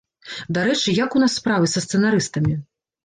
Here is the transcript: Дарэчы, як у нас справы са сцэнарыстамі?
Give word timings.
Дарэчы, 0.57 0.95
як 1.05 1.17
у 1.19 1.23
нас 1.23 1.37
справы 1.41 1.71
са 1.77 1.85
сцэнарыстамі? 1.85 2.57